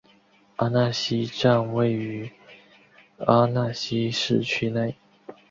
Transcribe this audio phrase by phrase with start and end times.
[0.55, 2.31] 阿讷西站位于
[3.19, 4.95] 阿讷西市区内。